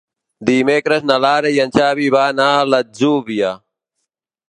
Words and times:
Dimecres 0.49 1.05
na 1.09 1.17
Lara 1.27 1.53
i 1.57 1.61
en 1.67 1.75
Xavi 1.77 2.09
van 2.17 2.43
a 2.49 2.51
l'Atzúbia. 2.73 3.57